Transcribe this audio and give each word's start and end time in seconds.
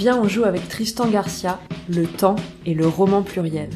Viens, 0.00 0.18
on 0.18 0.28
joue 0.28 0.44
avec 0.44 0.66
Tristan 0.66 1.10
Garcia, 1.10 1.60
le 1.86 2.06
temps 2.06 2.36
et 2.64 2.72
le 2.72 2.88
roman 2.88 3.22
pluriel. 3.22 3.68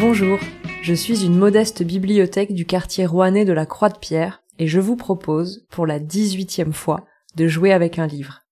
Bonjour, 0.00 0.40
je 0.82 0.92
suis 0.92 1.24
une 1.24 1.36
modeste 1.36 1.84
bibliothèque 1.84 2.52
du 2.52 2.66
quartier 2.66 3.06
rouennais 3.06 3.44
de 3.44 3.52
la 3.52 3.64
Croix-de-Pierre 3.64 4.42
et 4.58 4.66
je 4.66 4.80
vous 4.80 4.96
propose, 4.96 5.68
pour 5.70 5.86
la 5.86 6.00
dix-huitième 6.00 6.72
fois, 6.72 7.04
de 7.36 7.48
jouer 7.48 7.72
avec 7.72 7.98
un 7.98 8.06
livre. 8.06 8.42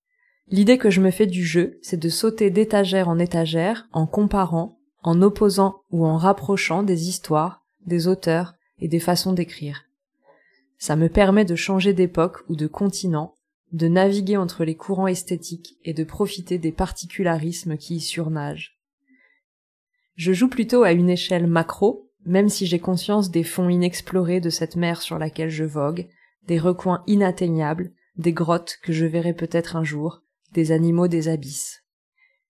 L'idée 0.48 0.78
que 0.78 0.90
je 0.90 1.00
me 1.00 1.10
fais 1.10 1.26
du 1.26 1.44
jeu, 1.44 1.78
c'est 1.82 1.98
de 1.98 2.08
sauter 2.08 2.50
d'étagère 2.50 3.08
en 3.08 3.18
étagère 3.18 3.88
en 3.92 4.06
comparant, 4.06 4.78
en 5.02 5.22
opposant 5.22 5.82
ou 5.90 6.04
en 6.04 6.16
rapprochant 6.16 6.82
des 6.82 7.08
histoires, 7.08 7.64
des 7.86 8.06
auteurs 8.06 8.54
et 8.78 8.88
des 8.88 9.00
façons 9.00 9.32
d'écrire. 9.32 9.84
Ça 10.78 10.96
me 10.96 11.08
permet 11.08 11.44
de 11.44 11.56
changer 11.56 11.92
d'époque 11.92 12.38
ou 12.48 12.56
de 12.56 12.66
continent, 12.66 13.34
de 13.72 13.88
naviguer 13.88 14.36
entre 14.36 14.64
les 14.64 14.74
courants 14.74 15.06
esthétiques 15.06 15.78
et 15.84 15.94
de 15.94 16.04
profiter 16.04 16.58
des 16.58 16.72
particularismes 16.72 17.76
qui 17.76 17.96
y 17.96 18.00
surnagent. 18.00 18.78
Je 20.16 20.32
joue 20.32 20.48
plutôt 20.48 20.82
à 20.82 20.92
une 20.92 21.08
échelle 21.08 21.46
macro, 21.46 22.10
même 22.26 22.48
si 22.48 22.66
j'ai 22.66 22.78
conscience 22.78 23.30
des 23.30 23.44
fonds 23.44 23.68
inexplorés 23.68 24.40
de 24.40 24.50
cette 24.50 24.76
mer 24.76 25.00
sur 25.00 25.18
laquelle 25.18 25.50
je 25.50 25.64
vogue, 25.64 26.06
des 26.46 26.58
recoins 26.58 27.02
inatteignables, 27.06 27.92
des 28.16 28.32
grottes 28.32 28.78
que 28.82 28.92
je 28.92 29.06
verrai 29.06 29.32
peut-être 29.32 29.76
un 29.76 29.84
jour, 29.84 30.22
des 30.52 30.72
animaux 30.72 31.08
des 31.08 31.28
abysses. 31.28 31.82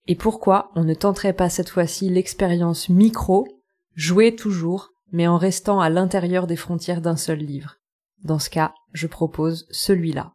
Et 0.09 0.17
pourquoi 0.17 0.71
on 0.75 0.85
ne 0.85 0.95
tenterait 0.95 1.33
pas 1.33 1.49
cette 1.49 1.69
fois-ci 1.69 2.09
l'expérience 2.09 2.89
micro, 2.89 3.47
jouer 3.95 4.35
toujours, 4.35 4.91
mais 5.13 5.29
en 5.29 5.39
restant 5.39 5.81
à 5.81 5.91
l'intérieur 5.91 6.47
des 6.47 6.57
frontières 6.57 7.01
d'un 7.01 7.17
seul 7.17 7.39
livre? 7.39 7.77
Dans 8.25 8.39
ce 8.39 8.51
cas, 8.51 8.75
je 8.93 9.07
propose 9.07 9.67
celui-là. 9.71 10.33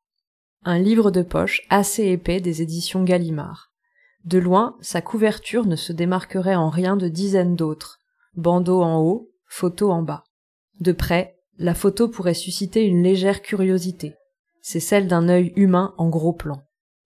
Un 0.64 0.80
livre 0.80 1.12
de 1.12 1.22
poche 1.22 1.62
assez 1.70 2.06
épais 2.06 2.40
des 2.40 2.62
éditions 2.62 3.04
Gallimard. 3.04 3.72
De 4.26 4.40
loin, 4.40 4.76
sa 4.82 5.02
couverture 5.02 5.66
ne 5.66 5.76
se 5.76 5.94
démarquerait 5.94 6.56
en 6.56 6.70
rien 6.70 6.98
de 6.98 7.08
dizaines 7.08 7.56
d'autres. 7.56 8.00
Bandeau 8.36 8.82
en 8.82 9.00
haut, 9.00 9.32
photo 9.46 9.92
en 9.92 10.02
bas. 10.02 10.24
De 10.80 10.92
près, 10.92 11.38
la 11.58 11.74
photo 11.74 12.08
pourrait 12.08 12.34
susciter 12.34 12.84
une 12.84 13.04
légère 13.04 13.42
curiosité. 13.42 14.16
C'est 14.70 14.82
celle 14.82 15.08
d'un 15.08 15.30
œil 15.30 15.54
humain 15.56 15.94
en 15.98 16.10
gros 16.10 16.34
plan. 16.34 16.62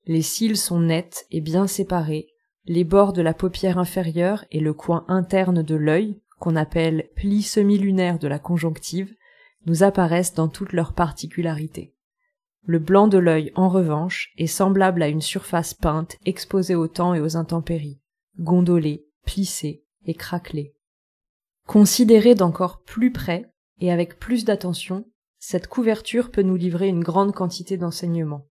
Les 0.07 0.23
cils 0.23 0.57
sont 0.57 0.79
nets 0.79 1.27
et 1.29 1.41
bien 1.41 1.67
séparés, 1.67 2.25
les 2.65 2.83
bords 2.83 3.13
de 3.13 3.21
la 3.21 3.35
paupière 3.35 3.77
inférieure 3.77 4.45
et 4.49 4.59
le 4.59 4.73
coin 4.73 5.05
interne 5.07 5.61
de 5.61 5.75
l'œil, 5.75 6.19
qu'on 6.39 6.55
appelle 6.55 7.11
pli 7.15 7.43
semi-lunaire 7.43 8.17
de 8.17 8.27
la 8.27 8.39
conjonctive, 8.39 9.13
nous 9.67 9.83
apparaissent 9.83 10.33
dans 10.33 10.47
toutes 10.47 10.73
leurs 10.73 10.93
particularités. 10.93 11.93
Le 12.63 12.79
blanc 12.79 13.07
de 13.07 13.19
l'œil, 13.19 13.51
en 13.53 13.69
revanche, 13.69 14.31
est 14.39 14.47
semblable 14.47 15.03
à 15.03 15.07
une 15.07 15.21
surface 15.21 15.75
peinte 15.75 16.17
exposée 16.25 16.73
au 16.73 16.87
temps 16.87 17.13
et 17.13 17.21
aux 17.21 17.37
intempéries, 17.37 18.01
gondolée, 18.39 19.05
plissée 19.23 19.83
et 20.07 20.15
craquelée. 20.15 20.73
Considérée 21.67 22.33
d'encore 22.33 22.81
plus 22.81 23.11
près 23.11 23.53
et 23.79 23.91
avec 23.91 24.17
plus 24.17 24.45
d'attention, 24.45 25.05
cette 25.43 25.67
couverture 25.67 26.29
peut 26.29 26.43
nous 26.43 26.55
livrer 26.55 26.87
une 26.87 27.03
grande 27.03 27.33
quantité 27.33 27.75
d'enseignements. 27.75 28.45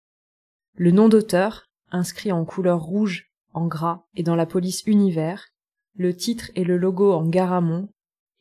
Le 0.74 0.90
nom 0.90 1.08
d'auteur, 1.08 1.70
inscrit 1.92 2.32
en 2.32 2.44
couleur 2.44 2.82
rouge, 2.82 3.30
en 3.52 3.68
gras 3.68 4.02
et 4.16 4.24
dans 4.24 4.34
la 4.34 4.44
police 4.44 4.82
univers, 4.86 5.46
le 5.94 6.16
titre 6.16 6.50
et 6.56 6.64
le 6.64 6.76
logo 6.76 7.12
en 7.12 7.28
garamond, 7.28 7.88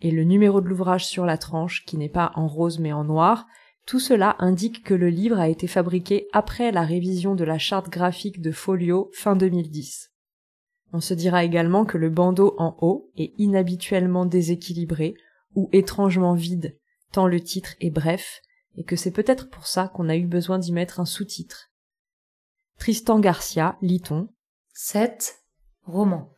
et 0.01 0.09
le 0.09 0.23
numéro 0.23 0.61
de 0.61 0.67
l'ouvrage 0.67 1.05
sur 1.05 1.27
la 1.27 1.37
tranche, 1.37 1.85
qui 1.85 1.95
n'est 1.95 2.09
pas 2.09 2.31
en 2.33 2.47
rose 2.47 2.79
mais 2.79 2.91
en 2.91 3.03
noir, 3.03 3.45
tout 3.85 3.99
cela 3.99 4.35
indique 4.39 4.83
que 4.83 4.95
le 4.95 5.09
livre 5.09 5.37
a 5.37 5.47
été 5.47 5.67
fabriqué 5.67 6.27
après 6.33 6.71
la 6.71 6.81
révision 6.81 7.35
de 7.35 7.43
la 7.43 7.59
charte 7.59 7.89
graphique 7.89 8.41
de 8.41 8.51
Folio 8.51 9.11
fin 9.13 9.35
2010. 9.35 10.11
On 10.91 11.01
se 11.01 11.13
dira 11.13 11.43
également 11.43 11.85
que 11.85 11.99
le 11.99 12.09
bandeau 12.09 12.55
en 12.57 12.75
haut 12.81 13.11
est 13.15 13.31
inhabituellement 13.37 14.25
déséquilibré 14.25 15.13
ou 15.53 15.69
étrangement 15.71 16.33
vide, 16.33 16.79
tant 17.11 17.27
le 17.27 17.41
titre 17.41 17.75
est 17.79 17.89
bref, 17.89 18.41
et 18.75 18.83
que 18.83 18.95
c'est 18.95 19.11
peut-être 19.11 19.49
pour 19.49 19.67
ça 19.67 19.87
qu'on 19.87 20.09
a 20.09 20.15
eu 20.15 20.25
besoin 20.25 20.59
d'y 20.59 20.71
mettre 20.71 20.99
un 20.99 21.05
sous-titre. 21.05 21.71
Tristan 22.77 23.19
Garcia, 23.19 23.77
lit-on. 23.81 24.29
7. 24.73 25.39
Roman. 25.83 26.31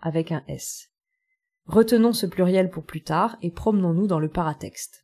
Avec 0.00 0.30
un 0.30 0.44
S. 0.46 0.90
Retenons 1.66 2.12
ce 2.12 2.26
pluriel 2.26 2.70
pour 2.70 2.84
plus 2.84 3.02
tard 3.02 3.36
et 3.42 3.50
promenons-nous 3.50 4.06
dans 4.06 4.20
le 4.20 4.28
paratexte. 4.28 5.02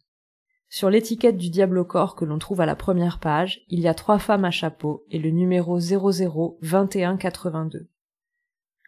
Sur 0.69 0.91
l'étiquette 0.91 1.37
du 1.37 1.51
diable 1.51 1.79
au 1.79 1.85
corps 1.85 2.17
que 2.17 2.25
l'on 2.25 2.39
trouve 2.39 2.61
à 2.61 2.67
la 2.67 2.75
première 2.75 3.21
page, 3.21 3.61
il 3.69 3.81
y 3.81 3.87
a 3.87 3.95
trois 3.95 4.19
femmes 4.19 4.45
à 4.45 4.51
chapeau 4.51 5.05
et 5.11 5.19
le 5.19 5.31
numéro 5.31 5.79
002182. 5.79 7.89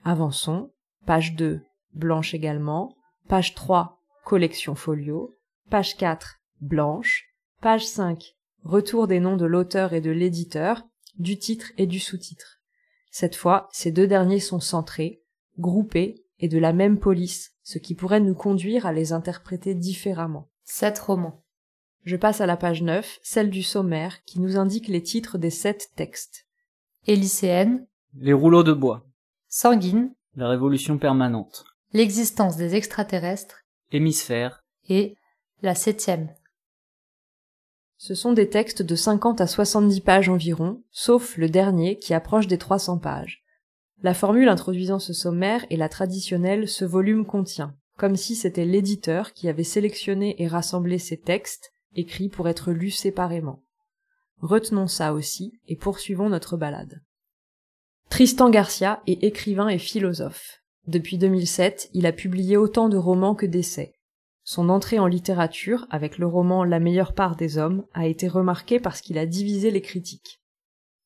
Avançons. 0.04 0.72
Page 1.04 1.36
2, 1.36 1.60
blanche 1.94 2.34
également. 2.34 2.96
Page 3.28 3.54
3, 3.54 4.02
collection 4.24 4.74
folio. 4.74 5.35
Page 5.68 5.96
4, 5.96 6.40
blanche. 6.60 7.24
Page 7.60 7.84
5, 7.86 8.36
retour 8.62 9.08
des 9.08 9.18
noms 9.18 9.36
de 9.36 9.46
l'auteur 9.46 9.94
et 9.94 10.00
de 10.00 10.10
l'éditeur, 10.10 10.84
du 11.18 11.38
titre 11.38 11.72
et 11.76 11.86
du 11.86 11.98
sous-titre. 11.98 12.60
Cette 13.10 13.34
fois, 13.34 13.68
ces 13.72 13.90
deux 13.90 14.06
derniers 14.06 14.38
sont 14.40 14.60
centrés, 14.60 15.22
groupés 15.58 16.22
et 16.38 16.48
de 16.48 16.58
la 16.58 16.72
même 16.72 16.98
police, 17.00 17.52
ce 17.62 17.78
qui 17.78 17.94
pourrait 17.94 18.20
nous 18.20 18.34
conduire 18.34 18.86
à 18.86 18.92
les 18.92 19.12
interpréter 19.12 19.74
différemment. 19.74 20.48
Sept 20.64 20.98
romans. 20.98 21.42
Je 22.04 22.14
passe 22.16 22.40
à 22.40 22.46
la 22.46 22.56
page 22.56 22.82
9, 22.82 23.18
celle 23.22 23.50
du 23.50 23.62
sommaire, 23.64 24.22
qui 24.24 24.38
nous 24.38 24.56
indique 24.58 24.86
les 24.86 25.02
titres 25.02 25.38
des 25.38 25.50
sept 25.50 25.90
textes. 25.96 26.46
Élyséenne, 27.06 27.86
Les 28.14 28.32
rouleaux 28.32 28.62
de 28.62 28.72
bois. 28.72 29.04
Sanguine, 29.48 30.14
La 30.36 30.48
révolution 30.48 30.98
permanente. 30.98 31.64
L'existence 31.92 32.56
des 32.56 32.76
extraterrestres 32.76 33.64
Hémisphère. 33.90 34.62
et 34.88 35.16
Septième. 35.74 36.32
Ce 37.98 38.14
sont 38.14 38.32
des 38.32 38.48
textes 38.48 38.82
de 38.82 38.94
50 38.94 39.40
à 39.40 39.46
70 39.46 40.00
pages 40.00 40.28
environ, 40.28 40.82
sauf 40.90 41.36
le 41.36 41.48
dernier 41.48 41.98
qui 41.98 42.14
approche 42.14 42.46
des 42.46 42.58
300 42.58 42.98
pages. 42.98 43.42
La 44.02 44.14
formule 44.14 44.48
introduisant 44.48 44.98
ce 44.98 45.14
sommaire 45.14 45.64
est 45.70 45.76
la 45.76 45.88
traditionnelle 45.88 46.68
ce 46.68 46.84
volume 46.84 47.24
contient, 47.24 47.74
comme 47.96 48.16
si 48.16 48.36
c'était 48.36 48.66
l'éditeur 48.66 49.32
qui 49.32 49.48
avait 49.48 49.64
sélectionné 49.64 50.40
et 50.42 50.46
rassemblé 50.46 50.98
ces 50.98 51.18
textes, 51.18 51.72
écrits 51.94 52.28
pour 52.28 52.48
être 52.48 52.72
lus 52.72 52.90
séparément. 52.90 53.62
Retenons 54.40 54.86
ça 54.86 55.14
aussi 55.14 55.58
et 55.66 55.76
poursuivons 55.76 56.28
notre 56.28 56.58
balade. 56.58 57.00
Tristan 58.10 58.50
Garcia 58.50 59.02
est 59.06 59.24
écrivain 59.24 59.68
et 59.68 59.78
philosophe. 59.78 60.62
Depuis 60.86 61.18
2007, 61.18 61.90
il 61.94 62.06
a 62.06 62.12
publié 62.12 62.56
autant 62.56 62.88
de 62.88 62.98
romans 62.98 63.34
que 63.34 63.46
d'essais. 63.46 63.95
Son 64.48 64.68
entrée 64.68 65.00
en 65.00 65.08
littérature, 65.08 65.88
avec 65.90 66.18
le 66.18 66.26
roman 66.28 66.62
La 66.62 66.78
meilleure 66.78 67.14
part 67.14 67.34
des 67.34 67.58
hommes, 67.58 67.84
a 67.94 68.06
été 68.06 68.28
remarquée 68.28 68.78
parce 68.78 69.00
qu'il 69.00 69.18
a 69.18 69.26
divisé 69.26 69.72
les 69.72 69.80
critiques. 69.80 70.40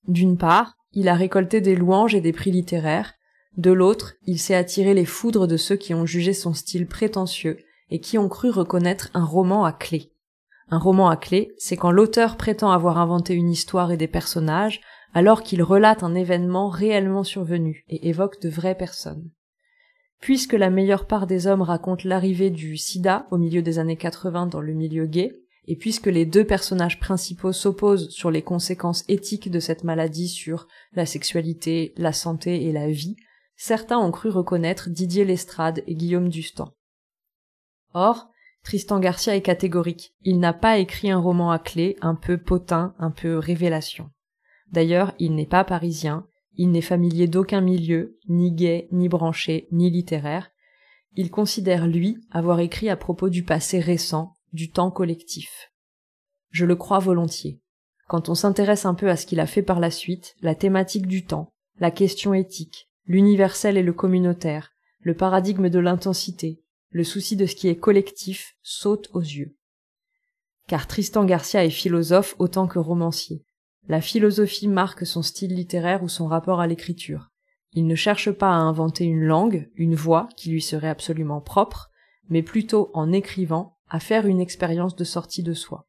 D'une 0.06 0.36
part, 0.36 0.74
il 0.92 1.08
a 1.08 1.14
récolté 1.14 1.62
des 1.62 1.74
louanges 1.74 2.14
et 2.14 2.20
des 2.20 2.34
prix 2.34 2.50
littéraires, 2.50 3.14
de 3.56 3.70
l'autre, 3.70 4.12
il 4.26 4.38
s'est 4.38 4.54
attiré 4.54 4.92
les 4.92 5.06
foudres 5.06 5.48
de 5.48 5.56
ceux 5.56 5.76
qui 5.76 5.94
ont 5.94 6.04
jugé 6.04 6.34
son 6.34 6.52
style 6.52 6.86
prétentieux 6.86 7.56
et 7.88 7.98
qui 7.98 8.18
ont 8.18 8.28
cru 8.28 8.50
reconnaître 8.50 9.08
un 9.14 9.24
roman 9.24 9.64
à 9.64 9.72
clé. 9.72 10.12
Un 10.68 10.78
roman 10.78 11.08
à 11.08 11.16
clé, 11.16 11.54
c'est 11.56 11.78
quand 11.78 11.90
l'auteur 11.90 12.36
prétend 12.36 12.70
avoir 12.70 12.98
inventé 12.98 13.32
une 13.32 13.50
histoire 13.50 13.91
et 13.91 13.97
des 13.97 14.06
personnages, 14.06 14.82
alors 15.15 15.42
qu'il 15.42 15.62
relate 15.62 16.03
un 16.03 16.15
événement 16.15 16.68
réellement 16.68 17.24
survenu 17.24 17.86
et 17.88 18.10
évoque 18.10 18.38
de 18.42 18.50
vraies 18.50 18.76
personnes. 18.76 19.30
Puisque 20.20 20.52
la 20.52 20.70
meilleure 20.70 21.06
part 21.06 21.26
des 21.26 21.46
hommes 21.46 21.62
raconte 21.62 22.04
l'arrivée 22.04 22.50
du 22.50 22.76
sida 22.76 23.26
au 23.30 23.38
milieu 23.38 23.62
des 23.62 23.78
années 23.78 23.96
80 23.96 24.46
dans 24.46 24.60
le 24.60 24.74
milieu 24.74 25.06
gay, 25.06 25.32
et 25.66 25.76
puisque 25.76 26.06
les 26.06 26.26
deux 26.26 26.44
personnages 26.44 26.98
principaux 26.98 27.52
s'opposent 27.52 28.10
sur 28.10 28.30
les 28.30 28.42
conséquences 28.42 29.04
éthiques 29.08 29.50
de 29.50 29.60
cette 29.60 29.84
maladie 29.84 30.28
sur 30.28 30.66
la 30.92 31.06
sexualité, 31.06 31.94
la 31.96 32.12
santé 32.12 32.64
et 32.64 32.72
la 32.72 32.90
vie, 32.90 33.16
certains 33.56 33.98
ont 33.98 34.10
cru 34.10 34.30
reconnaître 34.30 34.90
Didier 34.90 35.24
Lestrade 35.24 35.82
et 35.86 35.94
Guillaume 35.94 36.28
Dustan. 36.28 36.74
Or, 37.94 38.30
Tristan 38.62 39.00
Garcia 39.00 39.34
est 39.34 39.42
catégorique. 39.42 40.14
Il 40.22 40.38
n'a 40.38 40.52
pas 40.52 40.78
écrit 40.78 41.10
un 41.10 41.18
roman 41.18 41.50
à 41.50 41.58
clé, 41.58 41.96
un 42.02 42.14
peu 42.14 42.36
potin, 42.36 42.94
un 42.98 43.10
peu 43.10 43.38
révélation. 43.38 44.10
D'ailleurs, 44.70 45.14
il 45.18 45.34
n'est 45.34 45.46
pas 45.46 45.64
parisien, 45.64 46.26
il 46.54 46.70
n'est 46.70 46.80
familier 46.80 47.26
d'aucun 47.26 47.60
milieu, 47.60 48.18
ni 48.28 48.52
gay, 48.52 48.88
ni 48.92 49.08
branché, 49.08 49.68
ni 49.72 49.91
littéraire. 49.91 50.50
Il 51.16 51.30
considère, 51.30 51.86
lui, 51.86 52.18
avoir 52.30 52.60
écrit 52.60 52.88
à 52.88 52.97
propos 52.97 53.28
du 53.28 53.44
passé 53.44 53.80
récent, 53.80 54.34
du 54.52 54.70
temps 54.70 54.91
collectif. 54.91 55.70
Je 56.50 56.66
le 56.66 56.76
crois 56.76 56.98
volontiers. 56.98 57.60
Quand 58.08 58.28
on 58.28 58.34
s'intéresse 58.34 58.86
un 58.86 58.94
peu 58.94 59.08
à 59.08 59.16
ce 59.16 59.26
qu'il 59.26 59.41
a 59.41 59.47
fait 59.47 59.62
par 59.62 59.80
la 59.80 59.91
suite, 59.91 60.34
la 60.41 60.54
thématique 60.54 61.06
du 61.06 61.24
temps, 61.24 61.52
la 61.78 61.91
question 61.91 62.34
éthique, 62.34 62.91
l'universel 63.06 63.76
et 63.76 63.82
le 63.82 63.92
communautaire, 63.92 64.72
le 65.00 65.14
paradigme 65.14 65.68
de 65.68 65.78
l'intensité, 65.78 66.62
le 66.91 67.04
souci 67.04 67.36
de 67.36 67.46
ce 67.46 67.54
qui 67.54 67.68
est 67.68 67.78
collectif 67.78 68.56
saute 68.62 69.08
aux 69.12 69.20
yeux. 69.20 69.56
Car 70.66 70.86
Tristan 70.86 71.24
Garcia 71.24 71.64
est 71.64 71.70
philosophe 71.70 72.34
autant 72.38 72.66
que 72.66 72.78
romancier. 72.78 73.44
La 73.88 74.00
philosophie 74.00 74.68
marque 74.68 75.06
son 75.06 75.22
style 75.22 75.54
littéraire 75.54 76.03
ou 76.03 76.09
son 76.09 76.27
rapport 76.27 76.60
à 76.60 76.66
l'écriture. 76.66 77.30
Il 77.72 77.86
ne 77.86 77.94
cherche 77.94 78.30
pas 78.30 78.50
à 78.50 78.59
inventer 78.59 79.04
une 79.04 79.24
langue, 79.24 79.71
une 79.77 79.94
voix 79.94 80.28
qui 80.36 80.50
lui 80.50 80.62
serait 80.62 80.88
absolument 80.88 81.41
propre, 81.41 81.91
mais 82.28 82.42
plutôt 82.42 82.91
en 82.94 83.12
écrivant 83.12 83.78
à 83.88 84.00
faire 84.00 84.27
une 84.27 84.41
expérience 84.41 84.97
de 84.97 85.04
sortie 85.04 85.42
de 85.42 85.54
soi. 85.54 85.86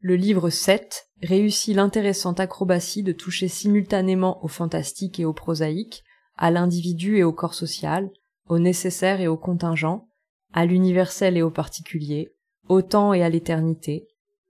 Le 0.00 0.14
livre 0.14 0.50
7 0.50 1.08
réussit 1.22 1.74
l'intéressante 1.74 2.38
acrobatie 2.38 3.02
de 3.02 3.12
toucher 3.12 3.48
simultanément 3.48 4.44
au 4.44 4.48
fantastique 4.48 5.18
et 5.18 5.24
au 5.24 5.32
prosaïque, 5.32 6.04
à 6.36 6.50
l'individu 6.50 7.16
et 7.16 7.24
au 7.24 7.32
corps 7.32 7.54
social, 7.54 8.10
au 8.48 8.58
nécessaire 8.58 9.20
et 9.20 9.26
au 9.26 9.36
contingent, 9.36 10.08
à 10.52 10.66
l'universel 10.66 11.36
et 11.36 11.42
au 11.42 11.50
particulier, 11.50 12.34
au 12.68 12.82
temps 12.82 13.12
et 13.14 13.22
à 13.22 13.28
l'éternité, 13.28 14.06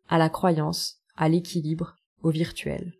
à 0.08 0.18
la 0.18 0.28
croyance, 0.28 1.00
à 1.16 1.28
l'équilibre, 1.28 1.95
au 2.26 2.30
virtuel. 2.30 2.92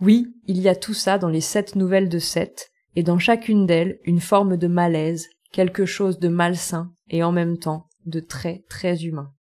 Oui, 0.00 0.34
il 0.46 0.60
y 0.60 0.68
a 0.68 0.74
tout 0.74 0.94
ça 0.94 1.18
dans 1.18 1.28
les 1.28 1.40
sept 1.40 1.76
nouvelles 1.76 2.08
de 2.08 2.18
Seth, 2.18 2.70
et 2.94 3.02
dans 3.02 3.18
chacune 3.18 3.66
d'elles 3.66 3.98
une 4.04 4.20
forme 4.20 4.56
de 4.56 4.66
malaise, 4.66 5.28
quelque 5.52 5.84
chose 5.84 6.18
de 6.18 6.28
malsain 6.28 6.92
et 7.08 7.22
en 7.22 7.32
même 7.32 7.58
temps 7.58 7.88
de 8.06 8.20
très 8.20 8.64
très 8.68 9.04
humain. 9.04 9.32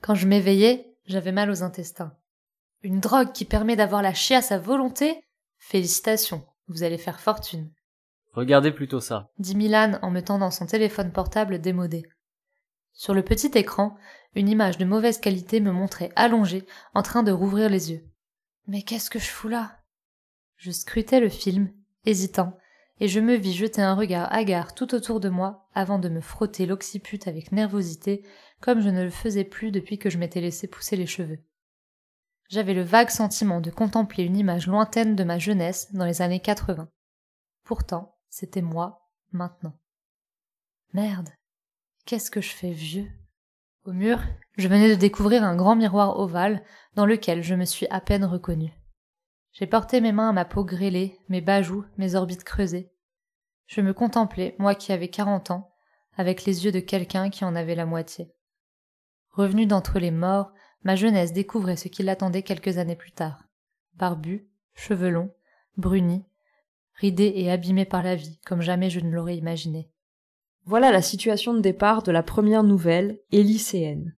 Quand 0.00 0.14
je 0.14 0.28
m'éveillais, 0.28 0.94
j'avais 1.06 1.32
mal 1.32 1.50
aux 1.50 1.62
intestins. 1.62 2.12
Une 2.82 3.00
drogue 3.00 3.32
qui 3.32 3.44
permet 3.44 3.76
d'avoir 3.76 4.02
la 4.02 4.14
chiasse 4.14 4.52
à 4.52 4.58
volonté? 4.58 5.24
Félicitations, 5.58 6.44
vous 6.68 6.82
allez 6.82 6.98
faire 6.98 7.20
fortune. 7.20 7.70
Regardez 8.32 8.70
plutôt 8.70 9.00
ça. 9.00 9.28
Dit 9.38 9.56
Milan 9.56 9.98
en 10.02 10.10
me 10.10 10.20
tendant 10.20 10.52
son 10.52 10.66
téléphone 10.66 11.10
portable 11.10 11.60
démodé. 11.60 12.04
Sur 12.92 13.12
le 13.12 13.22
petit 13.22 13.50
écran, 13.54 13.96
une 14.34 14.48
image 14.48 14.78
de 14.78 14.84
mauvaise 14.84 15.18
qualité 15.18 15.60
me 15.60 15.72
montrait 15.72 16.12
allongée, 16.14 16.64
en 16.94 17.02
train 17.02 17.22
de 17.22 17.32
rouvrir 17.32 17.68
les 17.68 17.90
yeux. 17.90 18.04
Mais 18.66 18.82
qu'est-ce 18.82 19.10
que 19.10 19.18
je 19.18 19.28
fous 19.28 19.48
là? 19.48 19.78
Je 20.56 20.70
scrutais 20.70 21.20
le 21.20 21.28
film, 21.28 21.72
hésitant, 22.04 22.56
et 23.00 23.08
je 23.08 23.18
me 23.18 23.34
vis 23.34 23.54
jeter 23.54 23.82
un 23.82 23.94
regard 23.94 24.32
hagard 24.32 24.74
tout 24.74 24.94
autour 24.94 25.20
de 25.20 25.30
moi 25.30 25.68
avant 25.74 25.98
de 25.98 26.08
me 26.08 26.20
frotter 26.20 26.66
l'occiput 26.66 27.20
avec 27.26 27.50
nervosité 27.50 28.24
comme 28.60 28.80
je 28.80 28.90
ne 28.90 29.02
le 29.02 29.10
faisais 29.10 29.44
plus 29.44 29.70
depuis 29.70 29.98
que 29.98 30.10
je 30.10 30.18
m'étais 30.18 30.42
laissé 30.42 30.68
pousser 30.68 30.96
les 30.96 31.06
cheveux. 31.06 31.38
J'avais 32.48 32.74
le 32.74 32.82
vague 32.82 33.10
sentiment 33.10 33.60
de 33.60 33.70
contempler 33.70 34.24
une 34.24 34.36
image 34.36 34.66
lointaine 34.66 35.16
de 35.16 35.24
ma 35.24 35.38
jeunesse 35.38 35.92
dans 35.94 36.04
les 36.04 36.20
années 36.20 36.40
80. 36.40 36.90
Pourtant, 37.64 38.18
c'était 38.28 38.60
moi, 38.60 39.08
maintenant. 39.32 39.78
Merde. 40.92 41.30
Qu'est-ce 42.06 42.30
que 42.30 42.40
je 42.40 42.50
fais 42.50 42.72
vieux? 42.72 43.08
Au 43.90 43.92
mur, 43.92 44.20
je 44.56 44.68
venais 44.68 44.88
de 44.88 44.94
découvrir 44.94 45.42
un 45.42 45.56
grand 45.56 45.74
miroir 45.74 46.20
ovale 46.20 46.62
dans 46.94 47.06
lequel 47.06 47.42
je 47.42 47.56
me 47.56 47.64
suis 47.64 47.88
à 47.90 48.00
peine 48.00 48.24
reconnu. 48.24 48.72
J'ai 49.50 49.66
porté 49.66 50.00
mes 50.00 50.12
mains 50.12 50.28
à 50.28 50.32
ma 50.32 50.44
peau 50.44 50.64
grêlée, 50.64 51.18
mes 51.28 51.40
bajoux, 51.40 51.84
mes 51.96 52.14
orbites 52.14 52.44
creusées. 52.44 52.92
Je 53.66 53.80
me 53.80 53.92
contemplais, 53.92 54.54
moi 54.60 54.76
qui 54.76 54.92
avais 54.92 55.08
quarante 55.08 55.50
ans, 55.50 55.72
avec 56.16 56.44
les 56.44 56.64
yeux 56.64 56.70
de 56.70 56.78
quelqu'un 56.78 57.30
qui 57.30 57.44
en 57.44 57.56
avait 57.56 57.74
la 57.74 57.84
moitié. 57.84 58.32
Revenu 59.30 59.66
d'entre 59.66 59.98
les 59.98 60.12
morts, 60.12 60.52
ma 60.84 60.94
jeunesse 60.94 61.32
découvrait 61.32 61.74
ce 61.74 61.88
qui 61.88 62.04
l'attendait 62.04 62.44
quelques 62.44 62.78
années 62.78 62.94
plus 62.94 63.10
tard. 63.10 63.42
Barbu, 63.94 64.46
cheveux 64.72 65.10
longs, 65.10 65.34
bruni, 65.76 66.24
ridé 66.94 67.32
et 67.34 67.50
abîmé 67.50 67.86
par 67.86 68.04
la 68.04 68.14
vie, 68.14 68.38
comme 68.46 68.60
jamais 68.60 68.88
je 68.88 69.00
ne 69.00 69.10
l'aurais 69.10 69.36
imaginé. 69.36 69.90
Voilà 70.64 70.92
la 70.92 71.02
situation 71.02 71.54
de 71.54 71.60
départ 71.60 72.02
de 72.02 72.12
la 72.12 72.22
première 72.22 72.62
nouvelle, 72.62 73.18
Élyséenne. 73.32 74.14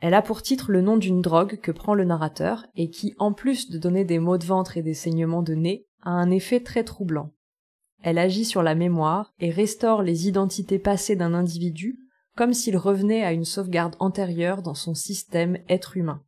Elle 0.00 0.14
a 0.14 0.22
pour 0.22 0.42
titre 0.42 0.70
le 0.70 0.82
nom 0.82 0.96
d'une 0.96 1.22
drogue 1.22 1.58
que 1.60 1.72
prend 1.72 1.94
le 1.94 2.04
narrateur 2.04 2.66
et 2.76 2.90
qui, 2.90 3.14
en 3.18 3.32
plus 3.32 3.70
de 3.70 3.78
donner 3.78 4.04
des 4.04 4.18
maux 4.18 4.38
de 4.38 4.44
ventre 4.44 4.76
et 4.76 4.82
des 4.82 4.94
saignements 4.94 5.42
de 5.42 5.54
nez, 5.54 5.86
a 6.02 6.10
un 6.10 6.30
effet 6.30 6.60
très 6.60 6.84
troublant. 6.84 7.32
Elle 8.02 8.18
agit 8.18 8.44
sur 8.44 8.62
la 8.62 8.74
mémoire 8.74 9.32
et 9.40 9.50
restaure 9.50 10.02
les 10.02 10.28
identités 10.28 10.78
passées 10.78 11.16
d'un 11.16 11.34
individu 11.34 11.98
comme 12.36 12.52
s'il 12.52 12.76
revenait 12.76 13.24
à 13.24 13.32
une 13.32 13.46
sauvegarde 13.46 13.96
antérieure 13.98 14.62
dans 14.62 14.74
son 14.74 14.94
système 14.94 15.58
être 15.68 15.96
humain. 15.96 16.22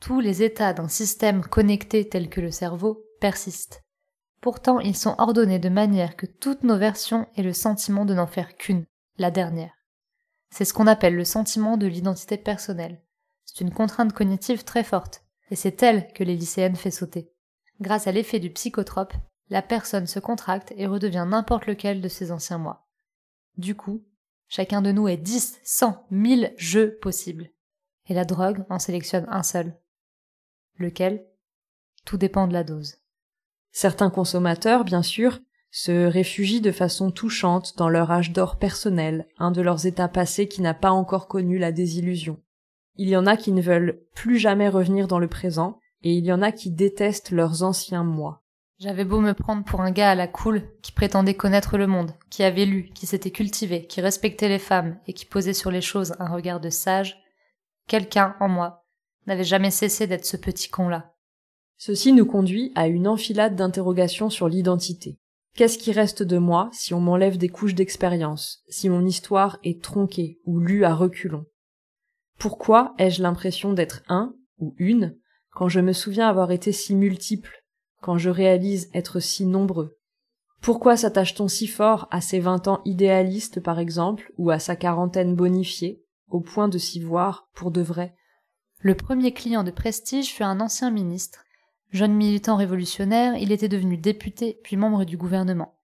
Tous 0.00 0.20
les 0.20 0.42
états 0.42 0.74
d'un 0.74 0.88
système 0.88 1.42
connecté 1.42 2.08
tel 2.08 2.28
que 2.28 2.40
le 2.40 2.50
cerveau 2.50 3.02
persistent. 3.20 3.82
Pourtant, 4.40 4.80
ils 4.80 4.96
sont 4.96 5.14
ordonnés 5.18 5.58
de 5.58 5.68
manière 5.68 6.16
que 6.16 6.26
toutes 6.26 6.62
nos 6.64 6.78
versions 6.78 7.26
aient 7.36 7.42
le 7.42 7.52
sentiment 7.52 8.04
de 8.04 8.14
n'en 8.14 8.26
faire 8.26 8.56
qu'une, 8.56 8.86
la 9.18 9.30
dernière. 9.30 9.74
C'est 10.50 10.64
ce 10.64 10.72
qu'on 10.72 10.86
appelle 10.86 11.14
le 11.14 11.24
sentiment 11.24 11.76
de 11.76 11.86
l'identité 11.86 12.38
personnelle. 12.38 13.02
C'est 13.44 13.60
une 13.60 13.72
contrainte 13.72 14.12
cognitive 14.12 14.64
très 14.64 14.84
forte, 14.84 15.24
et 15.50 15.56
c'est 15.56 15.82
elle 15.82 16.12
que 16.12 16.24
les 16.24 16.36
lycéennes 16.36 16.76
fait 16.76 16.90
sauter. 16.90 17.32
Grâce 17.80 18.06
à 18.06 18.12
l'effet 18.12 18.38
du 18.38 18.50
psychotrope, 18.50 19.14
la 19.48 19.62
personne 19.62 20.06
se 20.06 20.20
contracte 20.20 20.72
et 20.76 20.86
redevient 20.86 21.26
n'importe 21.28 21.66
lequel 21.66 22.00
de 22.00 22.08
ses 22.08 22.30
anciens 22.30 22.58
moi. 22.58 22.88
Du 23.56 23.74
coup, 23.74 24.04
chacun 24.48 24.80
de 24.80 24.92
nous 24.92 25.08
est 25.08 25.16
dix, 25.16 25.58
cent, 25.64 26.06
mille 26.10 26.54
jeux 26.56 26.96
possibles. 26.98 27.50
Et 28.08 28.14
la 28.14 28.24
drogue 28.24 28.64
en 28.70 28.78
sélectionne 28.78 29.26
un 29.28 29.42
seul. 29.42 29.76
Lequel? 30.76 31.26
Tout 32.04 32.16
dépend 32.16 32.46
de 32.46 32.52
la 32.52 32.64
dose. 32.64 32.99
Certains 33.72 34.10
consommateurs, 34.10 34.84
bien 34.84 35.02
sûr, 35.02 35.38
se 35.70 36.06
réfugient 36.06 36.60
de 36.60 36.72
façon 36.72 37.10
touchante 37.10 37.76
dans 37.76 37.88
leur 37.88 38.10
âge 38.10 38.32
d'or 38.32 38.56
personnel, 38.56 39.26
un 39.38 39.50
de 39.50 39.62
leurs 39.62 39.86
états 39.86 40.08
passés 40.08 40.48
qui 40.48 40.62
n'a 40.62 40.74
pas 40.74 40.90
encore 40.90 41.28
connu 41.28 41.58
la 41.58 41.72
désillusion. 41.72 42.40
Il 42.96 43.08
y 43.08 43.16
en 43.16 43.26
a 43.26 43.36
qui 43.36 43.52
ne 43.52 43.62
veulent 43.62 44.02
plus 44.14 44.38
jamais 44.38 44.68
revenir 44.68 45.06
dans 45.06 45.20
le 45.20 45.28
présent, 45.28 45.78
et 46.02 46.14
il 46.14 46.24
y 46.24 46.32
en 46.32 46.42
a 46.42 46.50
qui 46.50 46.70
détestent 46.70 47.30
leurs 47.30 47.62
anciens 47.62 48.04
moi. 48.04 48.42
J'avais 48.78 49.04
beau 49.04 49.20
me 49.20 49.34
prendre 49.34 49.62
pour 49.62 49.82
un 49.82 49.90
gars 49.90 50.10
à 50.10 50.14
la 50.14 50.26
cool, 50.26 50.62
qui 50.82 50.92
prétendait 50.92 51.34
connaître 51.34 51.76
le 51.76 51.86
monde, 51.86 52.14
qui 52.30 52.42
avait 52.42 52.64
lu, 52.64 52.90
qui 52.94 53.06
s'était 53.06 53.30
cultivé, 53.30 53.86
qui 53.86 54.00
respectait 54.00 54.48
les 54.48 54.58
femmes 54.58 54.98
et 55.06 55.12
qui 55.12 55.26
posait 55.26 55.52
sur 55.52 55.70
les 55.70 55.82
choses 55.82 56.14
un 56.18 56.28
regard 56.28 56.60
de 56.60 56.70
sage, 56.70 57.22
quelqu'un 57.86 58.36
en 58.40 58.48
moi 58.48 58.86
n'avait 59.26 59.44
jamais 59.44 59.70
cessé 59.70 60.06
d'être 60.06 60.24
ce 60.24 60.38
petit 60.38 60.70
con-là. 60.70 61.09
Ceci 61.82 62.12
nous 62.12 62.26
conduit 62.26 62.72
à 62.74 62.88
une 62.88 63.08
enfilade 63.08 63.56
d'interrogations 63.56 64.28
sur 64.28 64.50
l'identité. 64.50 65.18
Qu'est-ce 65.56 65.78
qui 65.78 65.92
reste 65.92 66.22
de 66.22 66.36
moi 66.36 66.68
si 66.74 66.92
on 66.92 67.00
m'enlève 67.00 67.38
des 67.38 67.48
couches 67.48 67.74
d'expérience, 67.74 68.62
si 68.68 68.90
mon 68.90 69.06
histoire 69.06 69.58
est 69.64 69.82
tronquée 69.82 70.40
ou 70.44 70.60
lue 70.60 70.84
à 70.84 70.94
reculons? 70.94 71.46
Pourquoi 72.38 72.92
ai-je 72.98 73.22
l'impression 73.22 73.72
d'être 73.72 74.02
un 74.08 74.34
ou 74.58 74.74
une 74.76 75.16
quand 75.52 75.70
je 75.70 75.80
me 75.80 75.94
souviens 75.94 76.28
avoir 76.28 76.50
été 76.50 76.70
si 76.70 76.94
multiple, 76.94 77.64
quand 78.02 78.18
je 78.18 78.28
réalise 78.28 78.90
être 78.92 79.18
si 79.18 79.46
nombreux? 79.46 79.96
Pourquoi 80.60 80.98
s'attache-t-on 80.98 81.48
si 81.48 81.66
fort 81.66 82.08
à 82.10 82.20
ses 82.20 82.40
vingt 82.40 82.68
ans 82.68 82.82
idéalistes 82.84 83.60
par 83.60 83.78
exemple, 83.78 84.30
ou 84.36 84.50
à 84.50 84.58
sa 84.58 84.76
quarantaine 84.76 85.34
bonifiée, 85.34 86.04
au 86.28 86.40
point 86.40 86.68
de 86.68 86.76
s'y 86.76 87.00
voir 87.00 87.48
pour 87.54 87.70
de 87.70 87.80
vrai? 87.80 88.14
Le 88.80 88.94
premier 88.94 89.32
client 89.32 89.64
de 89.64 89.70
prestige 89.70 90.30
fut 90.34 90.42
un 90.42 90.60
ancien 90.60 90.90
ministre, 90.90 91.42
Jeune 91.92 92.14
militant 92.14 92.56
révolutionnaire, 92.56 93.36
il 93.36 93.50
était 93.52 93.68
devenu 93.68 93.96
député 93.96 94.60
puis 94.62 94.76
membre 94.76 95.04
du 95.04 95.16
gouvernement. 95.16 95.74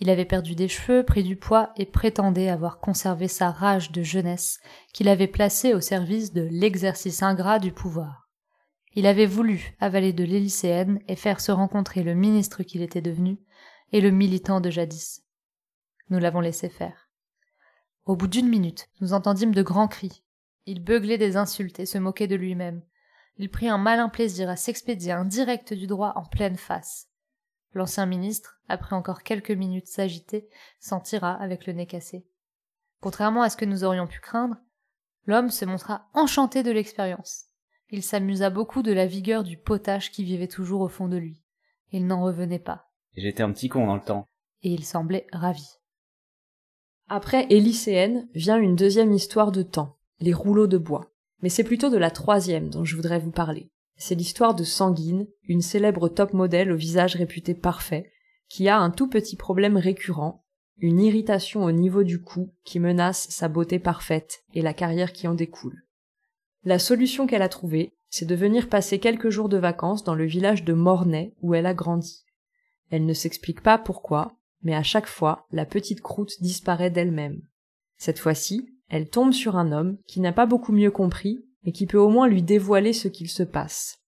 Il 0.00 0.10
avait 0.10 0.24
perdu 0.24 0.54
des 0.54 0.68
cheveux, 0.68 1.04
pris 1.04 1.24
du 1.24 1.36
poids 1.36 1.72
et 1.76 1.86
prétendait 1.86 2.48
avoir 2.48 2.78
conservé 2.78 3.26
sa 3.26 3.50
rage 3.50 3.90
de 3.90 4.02
jeunesse 4.02 4.60
qu'il 4.92 5.08
avait 5.08 5.26
placée 5.26 5.74
au 5.74 5.80
service 5.80 6.32
de 6.32 6.46
l'exercice 6.50 7.22
ingrat 7.22 7.58
du 7.58 7.72
pouvoir. 7.72 8.28
Il 8.94 9.06
avait 9.06 9.26
voulu 9.26 9.74
avaler 9.80 10.12
de 10.12 10.24
l'Élyséenne 10.24 11.00
et 11.08 11.16
faire 11.16 11.40
se 11.40 11.50
rencontrer 11.50 12.02
le 12.02 12.14
ministre 12.14 12.62
qu'il 12.62 12.82
était 12.82 13.00
devenu 13.00 13.38
et 13.92 14.00
le 14.00 14.10
militant 14.10 14.60
de 14.60 14.70
jadis. 14.70 15.24
Nous 16.10 16.18
l'avons 16.18 16.40
laissé 16.40 16.68
faire. 16.68 17.08
Au 18.06 18.16
bout 18.16 18.28
d'une 18.28 18.48
minute, 18.48 18.88
nous 19.00 19.12
entendîmes 19.12 19.54
de 19.54 19.62
grands 19.62 19.88
cris. 19.88 20.22
Il 20.66 20.82
beuglait 20.82 21.18
des 21.18 21.36
insultes 21.36 21.80
et 21.80 21.86
se 21.86 21.98
moquait 21.98 22.26
de 22.26 22.36
lui-même. 22.36 22.82
Il 23.38 23.50
prit 23.50 23.68
un 23.68 23.78
malin 23.78 24.08
plaisir 24.08 24.50
à 24.50 24.56
s'expédier 24.56 25.12
un 25.12 25.24
direct 25.24 25.72
du 25.72 25.86
droit 25.86 26.12
en 26.16 26.24
pleine 26.24 26.56
face. 26.56 27.08
L'ancien 27.72 28.04
ministre, 28.04 28.60
après 28.68 28.96
encore 28.96 29.22
quelques 29.22 29.52
minutes 29.52 29.86
s'agiter, 29.86 30.48
s'en 30.80 31.00
tira 31.00 31.34
avec 31.34 31.66
le 31.66 31.72
nez 31.72 31.86
cassé. 31.86 32.26
Contrairement 33.00 33.42
à 33.42 33.50
ce 33.50 33.56
que 33.56 33.64
nous 33.64 33.84
aurions 33.84 34.08
pu 34.08 34.18
craindre, 34.18 34.56
l'homme 35.26 35.50
se 35.50 35.64
montra 35.64 36.08
enchanté 36.14 36.64
de 36.64 36.72
l'expérience. 36.72 37.44
Il 37.90 38.02
s'amusa 38.02 38.50
beaucoup 38.50 38.82
de 38.82 38.92
la 38.92 39.06
vigueur 39.06 39.44
du 39.44 39.56
potage 39.56 40.10
qui 40.10 40.24
vivait 40.24 40.48
toujours 40.48 40.80
au 40.80 40.88
fond 40.88 41.06
de 41.06 41.16
lui. 41.16 41.40
Il 41.92 42.06
n'en 42.06 42.22
revenait 42.22 42.58
pas. 42.58 42.90
J'étais 43.16 43.44
un 43.44 43.52
petit 43.52 43.68
con 43.68 43.86
dans 43.86 43.94
le 43.94 44.02
temps. 44.02 44.26
Et 44.62 44.70
il 44.70 44.84
semblait 44.84 45.28
ravi. 45.32 45.78
Après 47.06 47.46
Élyséenne 47.50 48.28
vient 48.34 48.58
une 48.58 48.74
deuxième 48.74 49.12
histoire 49.12 49.52
de 49.52 49.62
temps, 49.62 49.96
les 50.18 50.34
rouleaux 50.34 50.66
de 50.66 50.76
bois 50.76 51.12
mais 51.42 51.48
c'est 51.48 51.64
plutôt 51.64 51.90
de 51.90 51.96
la 51.96 52.10
troisième 52.10 52.68
dont 52.68 52.84
je 52.84 52.96
voudrais 52.96 53.18
vous 53.18 53.30
parler. 53.30 53.70
C'est 53.96 54.14
l'histoire 54.14 54.54
de 54.54 54.64
Sanguine, 54.64 55.26
une 55.44 55.62
célèbre 55.62 56.08
top 56.08 56.32
modèle 56.32 56.70
au 56.70 56.76
visage 56.76 57.16
réputé 57.16 57.54
parfait, 57.54 58.10
qui 58.48 58.68
a 58.68 58.78
un 58.78 58.90
tout 58.90 59.08
petit 59.08 59.36
problème 59.36 59.76
récurrent, 59.76 60.44
une 60.78 61.00
irritation 61.00 61.64
au 61.64 61.72
niveau 61.72 62.04
du 62.04 62.22
cou 62.22 62.52
qui 62.64 62.78
menace 62.78 63.28
sa 63.30 63.48
beauté 63.48 63.78
parfaite 63.78 64.44
et 64.54 64.62
la 64.62 64.74
carrière 64.74 65.12
qui 65.12 65.26
en 65.26 65.34
découle. 65.34 65.82
La 66.64 66.78
solution 66.78 67.26
qu'elle 67.26 67.42
a 67.42 67.48
trouvée, 67.48 67.94
c'est 68.10 68.26
de 68.26 68.34
venir 68.34 68.68
passer 68.68 68.98
quelques 68.98 69.30
jours 69.30 69.48
de 69.48 69.58
vacances 69.58 70.04
dans 70.04 70.14
le 70.14 70.24
village 70.24 70.64
de 70.64 70.72
Mornay 70.72 71.34
où 71.42 71.54
elle 71.54 71.66
a 71.66 71.74
grandi. 71.74 72.24
Elle 72.90 73.04
ne 73.04 73.12
s'explique 73.12 73.60
pas 73.60 73.78
pourquoi, 73.78 74.36
mais 74.62 74.74
à 74.74 74.82
chaque 74.82 75.06
fois, 75.06 75.46
la 75.50 75.66
petite 75.66 76.00
croûte 76.00 76.40
disparaît 76.40 76.90
d'elle-même. 76.90 77.42
Cette 77.96 78.18
fois-ci, 78.18 78.74
elle 78.88 79.08
tombe 79.08 79.32
sur 79.32 79.56
un 79.56 79.72
homme 79.72 79.98
qui 80.06 80.20
n'a 80.20 80.32
pas 80.32 80.46
beaucoup 80.46 80.72
mieux 80.72 80.90
compris, 80.90 81.44
mais 81.64 81.72
qui 81.72 81.86
peut 81.86 81.98
au 81.98 82.08
moins 82.08 82.28
lui 82.28 82.42
dévoiler 82.42 82.92
ce 82.92 83.08
qu'il 83.08 83.28
se 83.28 83.42
passe. 83.42 83.98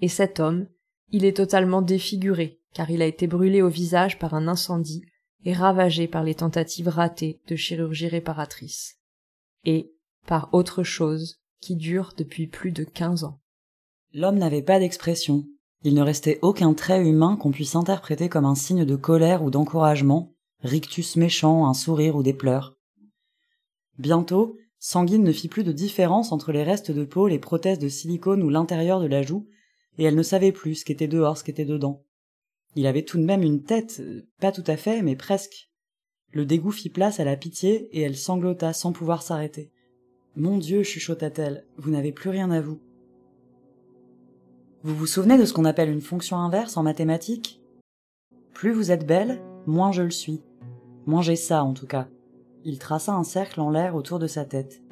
Et 0.00 0.08
cet 0.08 0.40
homme, 0.40 0.66
il 1.10 1.24
est 1.24 1.36
totalement 1.36 1.82
défiguré, 1.82 2.60
car 2.74 2.90
il 2.90 3.02
a 3.02 3.06
été 3.06 3.26
brûlé 3.26 3.62
au 3.62 3.68
visage 3.68 4.18
par 4.18 4.34
un 4.34 4.48
incendie 4.48 5.02
et 5.44 5.52
ravagé 5.52 6.08
par 6.08 6.24
les 6.24 6.34
tentatives 6.34 6.88
ratées 6.88 7.40
de 7.48 7.56
chirurgie 7.56 8.08
réparatrice. 8.08 8.98
Et 9.64 9.92
par 10.26 10.48
autre 10.52 10.82
chose 10.82 11.40
qui 11.60 11.76
dure 11.76 12.14
depuis 12.16 12.46
plus 12.46 12.72
de 12.72 12.84
quinze 12.84 13.24
ans. 13.24 13.40
L'homme 14.12 14.38
n'avait 14.38 14.62
pas 14.62 14.78
d'expression. 14.78 15.46
Il 15.84 15.94
ne 15.94 16.02
restait 16.02 16.38
aucun 16.42 16.74
trait 16.74 17.02
humain 17.02 17.36
qu'on 17.36 17.50
puisse 17.50 17.74
interpréter 17.74 18.28
comme 18.28 18.44
un 18.44 18.54
signe 18.54 18.84
de 18.84 18.96
colère 18.96 19.42
ou 19.42 19.50
d'encouragement, 19.50 20.34
rictus 20.62 21.16
méchant, 21.16 21.66
un 21.66 21.74
sourire 21.74 22.16
ou 22.16 22.22
des 22.22 22.34
pleurs. 22.34 22.76
Bientôt, 23.98 24.56
Sanguine 24.78 25.22
ne 25.22 25.32
fit 25.32 25.48
plus 25.48 25.64
de 25.64 25.72
différence 25.72 26.32
entre 26.32 26.50
les 26.50 26.64
restes 26.64 26.90
de 26.90 27.04
peau, 27.04 27.28
les 27.28 27.38
prothèses 27.38 27.78
de 27.78 27.88
silicone 27.88 28.42
ou 28.42 28.48
l'intérieur 28.48 29.00
de 29.00 29.06
la 29.06 29.22
joue, 29.22 29.46
et 29.98 30.04
elle 30.04 30.16
ne 30.16 30.22
savait 30.22 30.52
plus 30.52 30.76
ce 30.76 30.84
qu'était 30.84 31.08
dehors, 31.08 31.38
ce 31.38 31.44
qu'était 31.44 31.64
dedans. 31.64 32.02
Il 32.74 32.86
avait 32.86 33.04
tout 33.04 33.18
de 33.18 33.24
même 33.24 33.42
une 33.42 33.62
tête, 33.62 33.98
euh, 34.00 34.26
pas 34.40 34.50
tout 34.50 34.64
à 34.66 34.76
fait, 34.76 35.02
mais 35.02 35.14
presque. 35.14 35.70
Le 36.32 36.46
dégoût 36.46 36.70
fit 36.70 36.88
place 36.88 37.20
à 37.20 37.24
la 37.24 37.36
pitié, 37.36 37.88
et 37.92 38.00
elle 38.00 38.16
sanglota 38.16 38.72
sans 38.72 38.92
pouvoir 38.92 39.22
s'arrêter. 39.22 39.70
Mon 40.34 40.56
Dieu, 40.56 40.82
chuchota-t-elle, 40.82 41.66
vous 41.76 41.90
n'avez 41.90 42.10
plus 42.10 42.30
rien 42.30 42.50
à 42.50 42.62
vous. 42.62 42.80
Vous 44.82 44.96
vous 44.96 45.06
souvenez 45.06 45.38
de 45.38 45.44
ce 45.44 45.52
qu'on 45.52 45.66
appelle 45.66 45.90
une 45.90 46.00
fonction 46.00 46.38
inverse 46.38 46.76
en 46.76 46.82
mathématiques? 46.82 47.60
Plus 48.54 48.72
vous 48.72 48.90
êtes 48.90 49.06
belle, 49.06 49.42
moins 49.66 49.92
je 49.92 50.02
le 50.02 50.10
suis. 50.10 50.40
Moins 51.06 51.22
j'ai 51.22 51.36
ça, 51.36 51.62
en 51.62 51.74
tout 51.74 51.86
cas. 51.86 52.08
Il 52.64 52.78
traça 52.78 53.12
un 53.12 53.24
cercle 53.24 53.60
en 53.60 53.70
l'air 53.70 53.96
autour 53.96 54.20
de 54.20 54.28
sa 54.28 54.44
tête. 54.44 54.82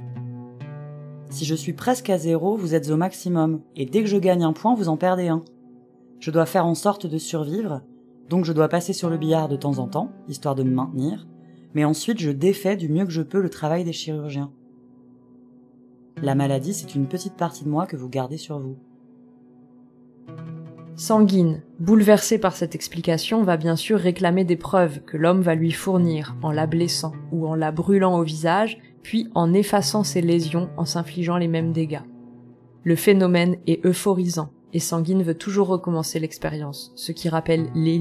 Si 1.31 1.45
je 1.45 1.55
suis 1.55 1.73
presque 1.73 2.11
à 2.11 2.19
zéro, 2.19 2.57
vous 2.57 2.75
êtes 2.75 2.91
au 2.91 2.97
maximum, 2.97 3.61
et 3.77 3.87
dès 3.87 4.01
que 4.03 4.09
je 4.09 4.17
gagne 4.17 4.43
un 4.43 4.53
point, 4.53 4.75
vous 4.75 4.89
en 4.89 4.97
perdez 4.97 5.29
un. 5.29 5.45
Je 6.19 6.33
dois 6.33 6.47
faire 6.47 6.67
en 6.67 6.75
sorte 6.75 7.07
de 7.07 7.19
survivre, 7.19 7.83
donc 8.29 8.45
je 8.45 8.53
dois 8.53 8.69
passer 8.69 8.93
sur 8.93 9.09
le 9.09 9.19
billard 9.19 9.49
de 9.49 9.55
temps 9.55 9.79
en 9.79 9.87
temps, 9.87 10.11
histoire 10.27 10.57
de 10.57 10.65
me 10.65 10.75
maintenir, 10.75 11.29
mais 11.75 11.85
ensuite 11.85 12.19
je 12.19 12.31
défais 12.31 12.77
du 12.77 12.89
mieux 12.89 13.05
que 13.05 13.13
je 13.13 13.23
peux 13.23 13.41
le 13.41 13.51
travail 13.51 13.85
des 13.85 13.93
chirurgiens. 13.93 14.51
La 16.21 16.35
maladie, 16.35 16.75
c'est 16.75 16.97
une 16.97 17.07
petite 17.07 17.37
partie 17.37 17.65
de 17.65 17.71
moi 17.71 17.87
que 17.87 17.97
vous 17.97 18.09
gardez 18.09 18.37
sur 18.37 18.59
vous. 18.59 18.77
Sanguine, 21.01 21.63
bouleversée 21.79 22.37
par 22.37 22.55
cette 22.55 22.75
explication, 22.75 23.43
va 23.43 23.57
bien 23.57 23.75
sûr 23.75 23.99
réclamer 23.99 24.45
des 24.45 24.57
preuves 24.57 25.01
que 25.01 25.17
l'homme 25.17 25.41
va 25.41 25.55
lui 25.55 25.73
fournir 25.73 26.37
en 26.43 26.53
la 26.53 26.67
blessant 26.67 27.15
ou 27.33 27.47
en 27.47 27.55
la 27.55 27.73
brûlant 27.73 28.19
au 28.19 28.23
visage, 28.23 28.77
puis 29.03 29.31
en 29.35 29.55
effaçant 29.55 30.05
ses 30.05 30.21
lésions 30.21 30.69
en 30.77 30.85
s'infligeant 30.85 31.39
les 31.39 31.49
mêmes 31.49 31.73
dégâts. 31.73 32.03
Le 32.85 32.97
phénomène 32.97 33.57
est 33.67 33.83
euphorisant, 33.87 34.51
et 34.75 34.79
Sanguine 34.79 35.23
veut 35.23 35.39
toujours 35.39 35.69
recommencer 35.69 36.21
l'expérience, 36.21 36.93
ce 36.97 37.13
qui 37.13 37.31
rappelle 37.31 37.71
les 37.75 37.99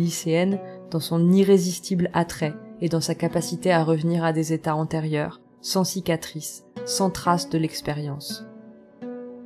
dans 0.91 0.99
son 0.99 1.31
irrésistible 1.31 2.09
attrait 2.11 2.57
et 2.81 2.89
dans 2.89 2.99
sa 2.99 3.15
capacité 3.15 3.71
à 3.71 3.85
revenir 3.85 4.25
à 4.25 4.33
des 4.33 4.51
états 4.51 4.75
antérieurs, 4.75 5.39
sans 5.61 5.85
cicatrice, 5.85 6.65
sans 6.85 7.09
trace 7.09 7.49
de 7.49 7.59
l'expérience. 7.59 8.48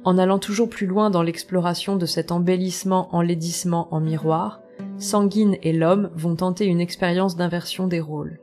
En 0.05 0.17
allant 0.17 0.39
toujours 0.39 0.69
plus 0.69 0.85
loin 0.85 1.09
dans 1.09 1.23
l'exploration 1.23 1.95
de 1.95 2.05
cet 2.05 2.31
embellissement 2.31 3.07
enlaidissement 3.15 3.87
en 3.91 4.01
miroir, 4.01 4.59
Sanguine 4.97 5.57
et 5.63 5.73
l'homme 5.73 6.09
vont 6.15 6.35
tenter 6.35 6.65
une 6.65 6.81
expérience 6.81 7.35
d'inversion 7.35 7.87
des 7.87 7.99
rôles. 7.99 8.39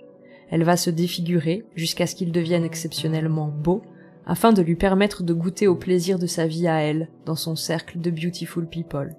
Elle 0.51 0.65
va 0.65 0.77
se 0.77 0.91
défigurer 0.91 1.65
jusqu'à 1.77 2.07
ce 2.07 2.15
qu'il 2.15 2.33
devienne 2.33 2.65
exceptionnellement 2.65 3.49
beau, 3.49 3.83
afin 4.27 4.53
de 4.53 4.63
lui 4.63 4.77
permettre 4.77 5.23
de 5.23 5.33
goûter 5.33 5.67
au 5.69 5.77
plaisir 5.77 6.19
de 6.19 6.27
sa 6.27 6.47
vie 6.47 6.67
à 6.67 6.81
elle, 6.81 7.09
dans 7.25 7.37
son 7.37 7.57
cercle 7.57 8.01
de 8.01 8.11
beautiful 8.11 8.67
people. 8.67 9.15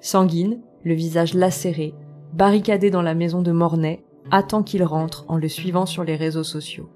Sanguine, 0.00 0.60
le 0.84 0.94
visage 0.94 1.34
lacéré, 1.34 1.94
barricadé 2.32 2.90
dans 2.90 3.02
la 3.02 3.14
maison 3.14 3.42
de 3.42 3.52
Mornay, 3.52 4.04
attend 4.30 4.62
qu'il 4.62 4.84
rentre 4.84 5.24
en 5.28 5.36
le 5.36 5.48
suivant 5.48 5.86
sur 5.86 6.04
les 6.04 6.16
réseaux 6.16 6.44
sociaux. 6.44 6.88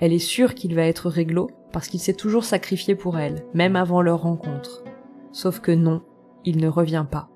Elle 0.00 0.12
est 0.12 0.18
sûre 0.18 0.56
qu'il 0.56 0.74
va 0.74 0.82
être 0.82 1.08
réglo 1.08 1.48
parce 1.72 1.86
qu'il 1.86 2.00
s'est 2.00 2.14
toujours 2.14 2.42
sacrifié 2.42 2.96
pour 2.96 3.16
elle, 3.18 3.44
même 3.54 3.76
avant 3.76 4.02
leur 4.02 4.22
rencontre. 4.22 4.82
Sauf 5.30 5.60
que 5.60 5.70
non, 5.70 6.02
il 6.44 6.56
ne 6.56 6.66
revient 6.66 7.06
pas. 7.08 7.28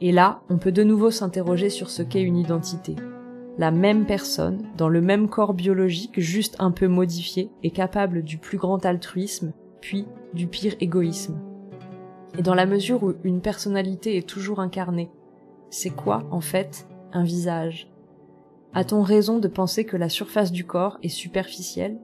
Et 0.00 0.12
là, 0.12 0.40
on 0.48 0.56
peut 0.56 0.72
de 0.72 0.82
nouveau 0.82 1.10
s'interroger 1.10 1.68
sur 1.68 1.90
ce 1.90 2.02
qu'est 2.02 2.22
une 2.22 2.38
identité 2.38 2.96
la 3.58 3.72
même 3.72 4.06
personne, 4.06 4.62
dans 4.76 4.88
le 4.88 5.00
même 5.00 5.28
corps 5.28 5.52
biologique, 5.52 6.20
juste 6.20 6.54
un 6.60 6.70
peu 6.70 6.86
modifié, 6.86 7.50
est 7.64 7.70
capable 7.70 8.22
du 8.22 8.38
plus 8.38 8.56
grand 8.56 8.86
altruisme, 8.86 9.52
puis 9.80 10.06
du 10.32 10.46
pire 10.46 10.74
égoïsme. 10.80 11.40
Et 12.38 12.42
dans 12.42 12.54
la 12.54 12.66
mesure 12.66 13.02
où 13.02 13.14
une 13.24 13.40
personnalité 13.40 14.16
est 14.16 14.28
toujours 14.28 14.60
incarnée, 14.60 15.10
c'est 15.70 15.90
quoi, 15.90 16.22
en 16.30 16.40
fait, 16.40 16.86
un 17.12 17.24
visage? 17.24 17.90
A-t-on 18.74 19.02
raison 19.02 19.38
de 19.38 19.48
penser 19.48 19.84
que 19.84 19.96
la 19.96 20.08
surface 20.08 20.52
du 20.52 20.64
corps 20.64 20.98
est 21.02 21.08
superficielle? 21.08 21.98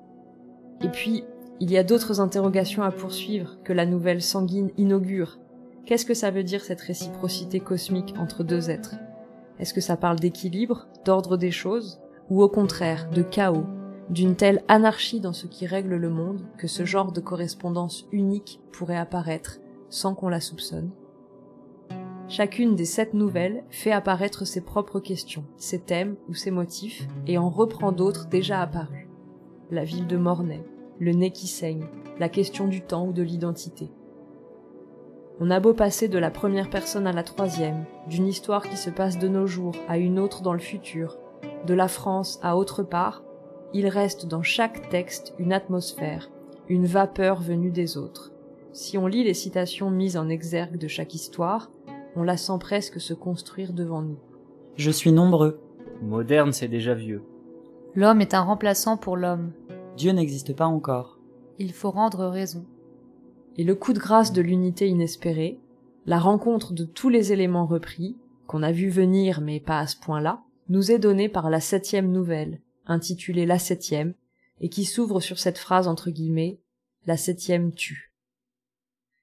Et 0.83 0.88
puis, 0.88 1.25
il 1.61 1.71
y 1.71 1.78
a 1.78 1.85
d'autres 1.85 2.21
interrogations 2.21 2.83
à 2.83 2.90
poursuivre 2.90 3.59
que 3.62 3.73
la 3.73 3.87
nouvelle 3.87 4.23
sanguine 4.23 4.71
inaugure. 4.76 5.38
Qu'est-ce 5.87 6.06
que 6.06 6.14
ça 6.14 6.30
veut 6.30 6.42
dire 6.42 6.64
cette 6.64 6.80
réciprocité 6.80 7.61
cosmique 7.61 8.14
entre 8.18 8.42
deux 8.42 8.71
êtres? 8.71 8.97
Est-ce 9.59 9.75
que 9.75 9.80
ça 9.80 9.97
parle 9.97 10.18
d'équilibre, 10.18 10.88
d'ordre 11.04 11.37
des 11.37 11.52
choses, 11.52 12.00
ou 12.30 12.42
au 12.42 12.49
contraire 12.49 13.09
de 13.11 13.23
chaos, 13.23 13.66
d'une 14.11 14.35
telle 14.35 14.62
anarchie 14.68 15.21
dans 15.21 15.33
ce 15.33 15.47
qui 15.47 15.66
règle 15.66 15.97
le 15.97 16.11
monde 16.11 16.42
que 16.59 16.66
ce 16.66 16.85
genre 16.85 17.12
de 17.12 17.21
correspondance 17.21 18.06
unique 18.12 18.61
pourrait 18.73 18.97
apparaître 18.97 19.61
sans 19.90 20.14
qu'on 20.14 20.28
la 20.28 20.40
soupçonne? 20.40 20.90
Chacune 22.28 22.75
des 22.75 22.87
sept 22.87 23.12
nouvelles 23.12 23.64
fait 23.71 23.93
apparaître 23.93 24.47
ses 24.47 24.62
propres 24.62 24.99
questions, 24.99 25.45
ses 25.57 25.81
thèmes 25.81 26.16
ou 26.28 26.35
ses 26.35 26.50
motifs, 26.50 27.07
et 27.26 27.37
en 27.37 27.50
reprend 27.50 27.93
d'autres 27.93 28.26
déjà 28.26 28.61
apparus. 28.62 29.07
La 29.71 29.85
ville 29.85 30.07
de 30.07 30.16
Mornay, 30.16 30.64
le 30.99 31.12
nez 31.12 31.31
qui 31.31 31.47
saigne, 31.47 31.85
la 32.19 32.28
question 32.28 32.66
du 32.66 32.81
temps 32.81 33.07
ou 33.07 33.12
de 33.12 33.23
l'identité. 33.23 33.90
On 35.40 35.50
a 35.50 35.61
beau 35.61 35.75
passer 35.75 36.09
de 36.09 36.19
la 36.19 36.31
première 36.31 36.71
personne 36.71 37.07
à 37.07 37.12
la 37.12 37.25
troisième, 37.25 37.85
d'une 38.09 38.26
histoire 38.26 38.69
qui 38.69 38.76
se 38.76 38.90
passe 38.90 39.19
de 39.19 39.28
nos 39.28 39.47
jours 39.47 39.75
à 39.88 39.99
une 39.99 40.19
autre 40.19 40.43
dans 40.43 40.52
le 40.52 40.61
futur, 40.61 41.19
de 41.66 41.75
la 41.75 41.88
France 41.88 42.38
à 42.43 42.57
autre 42.57 42.83
part, 42.83 43.23
il 43.73 43.88
reste 43.88 44.26
dans 44.26 44.43
chaque 44.43 44.88
texte 44.88 45.35
une 45.38 45.52
atmosphère, 45.52 46.31
une 46.69 46.87
vapeur 46.87 47.40
venue 47.40 47.71
des 47.71 47.97
autres. 47.97 48.33
Si 48.73 48.97
on 48.99 49.07
lit 49.07 49.25
les 49.25 49.35
citations 49.35 49.90
mises 49.90 50.16
en 50.16 50.28
exergue 50.28 50.78
de 50.78 50.88
chaque 50.88 51.14
histoire, 51.14 51.71
on 52.16 52.23
la 52.23 52.37
sent 52.37 52.59
presque 52.61 53.00
se 53.00 53.14
construire 53.14 53.73
devant 53.73 54.02
nous. 54.02 54.18
Je 54.76 54.90
suis 54.90 55.12
nombreux. 55.12 55.61
Moderne, 56.02 56.52
c'est 56.52 56.68
déjà 56.68 56.94
vieux. 56.94 57.23
L'homme 57.94 58.21
est 58.21 58.35
un 58.35 58.42
remplaçant 58.42 58.97
pour 58.97 59.16
l'homme. 59.16 59.52
Dieu 59.97 60.12
n'existe 60.12 60.54
pas 60.54 60.66
encore. 60.66 61.18
Il 61.59 61.73
faut 61.73 61.90
rendre 61.90 62.26
raison 62.26 62.64
et 63.56 63.64
le 63.64 63.75
coup 63.75 63.92
de 63.92 63.99
grâce 63.99 64.33
de 64.33 64.42
l'unité 64.42 64.88
inespérée, 64.88 65.59
la 66.06 66.18
rencontre 66.18 66.73
de 66.73 66.85
tous 66.85 67.09
les 67.09 67.33
éléments 67.33 67.66
repris, 67.66 68.16
qu'on 68.47 68.62
a 68.62 68.73
vu 68.73 68.88
venir 68.88 69.40
mais 69.40 69.61
pas 69.61 69.78
à 69.78 69.87
ce 69.87 69.97
point-là, 69.97 70.42
nous 70.68 70.90
est 70.90 70.99
donné 70.99 71.28
par 71.28 71.50
la 71.50 71.61
septième 71.61 72.11
nouvelle, 72.11 72.61
intitulée 72.87 73.47
La 73.47 73.59
septième, 73.59 74.14
et 74.61 74.68
qui 74.68 74.85
s'ouvre 74.85 75.21
sur 75.21 75.38
cette 75.38 75.59
phrase 75.59 75.88
entre 75.88 76.11
guillemets 76.11 76.61
La 77.06 77.16
septième 77.16 77.73
tue. 77.73 78.12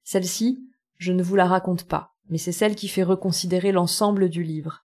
Celle-ci, 0.03 0.63
je 0.98 1.13
ne 1.13 1.24
vous 1.24 1.36
la 1.36 1.45
raconte 1.45 1.83
pas, 1.86 2.11
mais 2.31 2.38
c'est 2.38 2.51
celle 2.51 2.75
qui 2.75 2.88
fait 2.88 3.03
reconsidérer 3.03 3.71
l'ensemble 3.71 4.29
du 4.29 4.41
livre. 4.41 4.85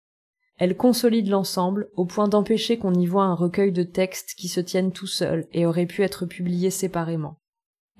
Elle 0.57 0.77
consolide 0.77 1.29
l'ensemble 1.29 1.91
au 1.95 2.07
point 2.07 2.27
d'empêcher 2.27 2.79
qu'on 2.79 2.95
y 2.95 3.07
voit 3.07 3.25
un 3.25 3.35
recueil 3.35 3.71
de 3.71 3.83
textes 3.83 4.35
qui 4.37 4.49
se 4.49 4.61
tiennent 4.61 4.93
tout 4.93 5.07
seuls 5.07 5.47
et 5.53 5.67
auraient 5.67 5.87
pu 5.87 6.03
être 6.03 6.27
publiés 6.27 6.71
séparément. 6.71 7.41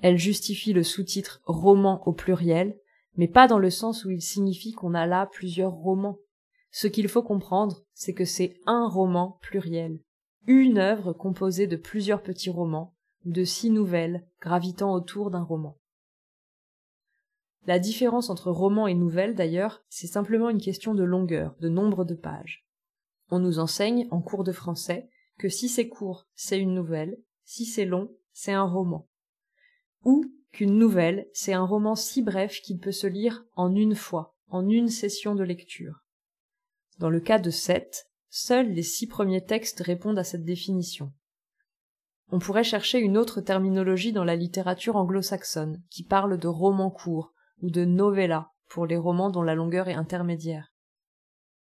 Elle 0.01 0.17
justifie 0.17 0.73
le 0.73 0.83
sous-titre 0.83 1.41
roman 1.45 2.01
au 2.07 2.13
pluriel, 2.13 2.77
mais 3.17 3.27
pas 3.27 3.47
dans 3.47 3.59
le 3.59 3.69
sens 3.69 4.03
où 4.03 4.09
il 4.09 4.21
signifie 4.21 4.73
qu'on 4.73 4.93
a 4.93 5.05
là 5.05 5.29
plusieurs 5.31 5.73
romans. 5.73 6.17
Ce 6.71 6.87
qu'il 6.87 7.07
faut 7.07 7.23
comprendre, 7.23 7.83
c'est 7.93 8.13
que 8.13 8.25
c'est 8.25 8.57
un 8.65 8.87
roman 8.87 9.37
pluriel, 9.41 9.99
une 10.47 10.77
œuvre 10.77 11.13
composée 11.13 11.67
de 11.67 11.77
plusieurs 11.77 12.21
petits 12.21 12.49
romans, 12.49 12.93
de 13.25 13.43
six 13.43 13.69
nouvelles 13.69 14.25
gravitant 14.41 14.93
autour 14.93 15.31
d'un 15.31 15.43
roman. 15.43 15.77
La 17.67 17.79
différence 17.79 18.29
entre 18.29 18.51
roman 18.51 18.85
et 18.87 18.93
nouvelle, 18.93 19.33
d'ailleurs, 19.33 19.83
c'est 19.89 20.07
simplement 20.07 20.49
une 20.49 20.61
question 20.61 20.93
de 20.93 21.03
longueur, 21.03 21.55
de 21.59 21.69
nombre 21.69 22.05
de 22.05 22.13
pages. 22.13 22.65
On 23.29 23.39
nous 23.39 23.57
enseigne, 23.57 24.07
en 24.11 24.21
cours 24.21 24.43
de 24.43 24.51
français, 24.51 25.09
que 25.39 25.49
si 25.49 25.67
c'est 25.67 25.87
court, 25.87 26.27
c'est 26.35 26.59
une 26.59 26.75
nouvelle, 26.75 27.17
si 27.43 27.65
c'est 27.65 27.85
long, 27.85 28.15
c'est 28.33 28.53
un 28.53 28.63
roman. 28.63 29.09
Ou 30.03 30.25
qu'une 30.51 30.77
nouvelle, 30.77 31.27
c'est 31.33 31.53
un 31.53 31.65
roman 31.65 31.95
si 31.95 32.21
bref 32.21 32.61
qu'il 32.61 32.79
peut 32.79 32.91
se 32.91 33.07
lire 33.07 33.45
en 33.55 33.73
une 33.75 33.95
fois, 33.95 34.35
en 34.47 34.69
une 34.69 34.89
session 34.89 35.33
de 35.33 35.43
lecture. 35.43 36.03
Dans 36.99 37.09
le 37.09 37.19
cas 37.19 37.39
de 37.39 37.49
Seth, 37.49 38.09
seuls 38.29 38.71
les 38.71 38.83
six 38.83 39.07
premiers 39.07 39.43
textes 39.43 39.81
répondent 39.81 40.19
à 40.19 40.23
cette 40.23 40.45
définition. 40.45 41.11
On 42.31 42.39
pourrait 42.39 42.63
chercher 42.63 42.99
une 42.99 43.17
autre 43.17 43.41
terminologie 43.41 44.13
dans 44.13 44.23
la 44.23 44.35
littérature 44.35 44.95
anglo-saxonne, 44.95 45.83
qui 45.89 46.03
parle 46.03 46.39
de 46.39 46.47
roman 46.47 46.89
court, 46.89 47.34
ou 47.61 47.69
de 47.69 47.85
novella 47.85 48.51
pour 48.69 48.85
les 48.85 48.97
romans 48.97 49.29
dont 49.29 49.43
la 49.43 49.55
longueur 49.55 49.87
est 49.87 49.93
intermédiaire. 49.93 50.73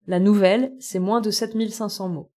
La 0.07 0.19
nouvelle, 0.19 0.73
c'est 0.79 0.99
moins 0.99 1.21
de 1.21 1.31
7500 1.31 2.09
mots. 2.09 2.31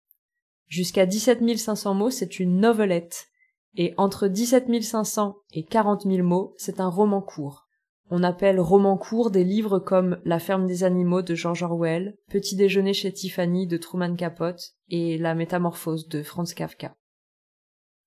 Jusqu'à 0.69 1.07
17 1.07 1.57
500 1.57 1.95
mots, 1.95 2.11
c'est 2.11 2.41
une 2.41 2.59
novelette, 2.59 3.29
et 3.77 3.95
entre 3.97 4.29
17 4.29 4.83
500 4.83 5.37
et 5.53 5.65
40 5.65 6.03
000 6.03 6.27
mots, 6.27 6.55
c'est 6.57 6.81
un 6.81 6.89
roman 6.89 7.21
court. 7.21 7.67
On 8.11 8.23
appelle 8.23 8.61
roman 8.61 8.99
court 8.99 9.31
des 9.31 9.45
livres 9.45 9.79
comme 9.79 10.21
La 10.25 10.39
ferme 10.39 10.67
des 10.67 10.85
animaux 10.85 11.23
de 11.23 11.35
George 11.35 11.63
Orwell, 11.63 12.17
Petit 12.29 12.55
déjeuner 12.55 12.93
chez 12.93 13.13
Tiffany 13.13 13.67
de 13.67 13.77
Truman 13.77 14.15
Capote 14.15 14.75
et 14.89 15.17
La 15.17 15.35
métamorphose 15.35 16.09
de 16.09 16.23
Franz 16.23 16.55
Kafka. 16.55 16.95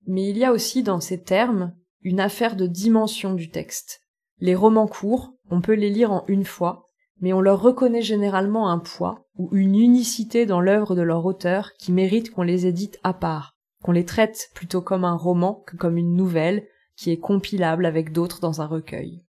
Mais 0.05 0.29
il 0.29 0.37
y 0.37 0.45
a 0.45 0.53
aussi 0.53 0.83
dans 0.83 1.01
ces 1.01 1.21
termes 1.21 1.75
une 2.01 2.19
affaire 2.19 2.55
de 2.55 2.67
dimension 2.67 3.33
du 3.33 3.49
texte. 3.49 4.06
Les 4.39 4.55
romans 4.55 4.87
courts, 4.87 5.33
on 5.49 5.61
peut 5.61 5.73
les 5.73 5.89
lire 5.89 6.11
en 6.11 6.23
une 6.27 6.45
fois, 6.45 6.89
mais 7.21 7.33
on 7.33 7.41
leur 7.41 7.61
reconnaît 7.61 8.01
généralement 8.01 8.69
un 8.69 8.79
poids 8.79 9.27
ou 9.37 9.49
une 9.53 9.75
unicité 9.75 10.45
dans 10.45 10.61
l'œuvre 10.61 10.95
de 10.95 11.01
leur 11.01 11.25
auteur 11.25 11.73
qui 11.73 11.91
mérite 11.91 12.31
qu'on 12.31 12.43
les 12.43 12.67
édite 12.67 12.99
à 13.03 13.13
part, 13.13 13.55
qu'on 13.83 13.91
les 13.91 14.05
traite 14.05 14.49
plutôt 14.53 14.81
comme 14.81 15.05
un 15.05 15.15
roman 15.15 15.63
que 15.65 15.75
comme 15.75 15.97
une 15.97 16.15
nouvelle 16.15 16.67
qui 16.95 17.11
est 17.11 17.19
compilable 17.19 17.85
avec 17.85 18.11
d'autres 18.11 18.39
dans 18.39 18.61
un 18.61 18.67
recueil. 18.67 19.23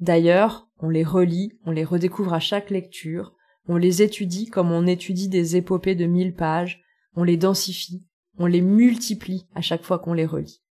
D'ailleurs, 0.00 0.68
on 0.78 0.88
les 0.88 1.04
relit, 1.04 1.52
on 1.64 1.70
les 1.70 1.84
redécouvre 1.84 2.34
à 2.34 2.40
chaque 2.40 2.70
lecture, 2.70 3.34
on 3.68 3.76
les 3.76 4.02
étudie 4.02 4.48
comme 4.48 4.72
on 4.72 4.86
étudie 4.86 5.28
des 5.28 5.56
épopées 5.56 5.94
de 5.94 6.06
mille 6.06 6.34
pages, 6.34 6.82
on 7.14 7.24
les 7.24 7.36
densifie, 7.36 8.06
on 8.38 8.46
les 8.46 8.62
multiplie 8.62 9.46
à 9.54 9.60
chaque 9.60 9.84
fois 9.84 9.98
qu'on 9.98 10.14
les 10.14 10.26
relit. 10.26 10.62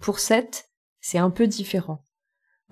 Pour 0.00 0.18
Seth, 0.18 0.68
c'est 1.00 1.18
un 1.18 1.30
peu 1.30 1.46
différent. 1.46 2.04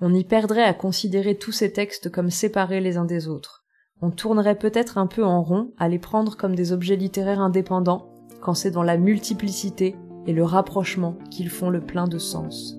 On 0.02 0.14
y 0.14 0.24
perdrait 0.24 0.64
à 0.64 0.72
considérer 0.72 1.36
tous 1.36 1.52
ces 1.52 1.72
textes 1.72 2.10
comme 2.10 2.30
séparés 2.30 2.80
les 2.80 2.96
uns 2.96 3.04
des 3.04 3.28
autres. 3.28 3.64
On 4.00 4.10
tournerait 4.10 4.58
peut-être 4.58 4.96
un 4.96 5.06
peu 5.06 5.22
en 5.22 5.42
rond 5.42 5.74
à 5.76 5.90
les 5.90 5.98
prendre 5.98 6.38
comme 6.38 6.54
des 6.54 6.72
objets 6.72 6.96
littéraires 6.96 7.40
indépendants, 7.40 8.10
quand 8.40 8.54
c'est 8.54 8.70
dans 8.70 8.82
la 8.82 8.96
multiplicité 8.96 9.96
et 10.26 10.32
le 10.32 10.42
rapprochement 10.42 11.18
qu'ils 11.30 11.50
font 11.50 11.68
le 11.68 11.82
plein 11.82 12.08
de 12.08 12.16
sens. 12.16 12.78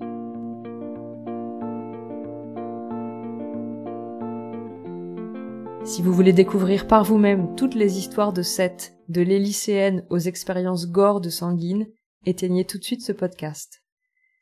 Si 5.84 6.02
vous 6.02 6.12
voulez 6.12 6.32
découvrir 6.32 6.88
par 6.88 7.04
vous-même 7.04 7.54
toutes 7.54 7.76
les 7.76 7.98
histoires 7.98 8.32
de 8.32 8.42
Seth, 8.42 8.94
de 9.08 9.20
l'Élyséenne 9.20 10.04
aux 10.10 10.18
expériences 10.18 10.88
gore 10.88 11.20
de 11.20 11.30
sanguine, 11.30 11.86
éteignez 12.26 12.64
tout 12.64 12.78
de 12.78 12.84
suite 12.84 13.02
ce 13.02 13.12
podcast. 13.12 13.84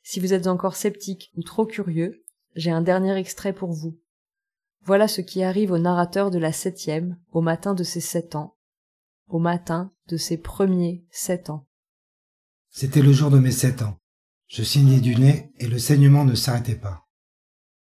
Si 0.03 0.19
vous 0.19 0.33
êtes 0.33 0.47
encore 0.47 0.77
sceptique 0.77 1.31
ou 1.37 1.43
trop 1.43 1.67
curieux, 1.67 2.25
j'ai 2.57 2.71
un 2.71 2.83
dernier 2.83 3.17
extrait 3.17 3.53
pour 3.53 3.73
vous. 3.73 3.99
Voilà 4.83 5.09
ce 5.09 5.21
qui 5.21 5.43
arrive 5.43 5.73
au 5.73 5.79
narrateur 5.79 6.31
de 6.31 6.39
la 6.39 6.53
septième 6.53 7.19
au 7.33 7.41
matin 7.41 7.75
de 7.75 7.85
ses 7.85 8.01
sept 8.01 8.35
ans, 8.35 8.57
au 9.29 9.39
matin 9.39 9.93
de 10.09 10.17
ses 10.17 10.37
premiers 10.37 11.05
sept 11.11 11.51
ans. 11.51 11.67
C'était 12.71 13.03
le 13.03 13.13
jour 13.13 13.31
de 13.31 13.39
mes 13.39 13.51
sept 13.51 13.83
ans. 13.83 13.99
Je 14.47 14.63
saignais 14.63 15.01
du 15.01 15.17
nez 15.17 15.53
et 15.59 15.69
le 15.69 15.79
saignement 15.79 16.25
ne 16.25 16.35
s'arrêtait 16.35 16.77
pas. 16.77 17.07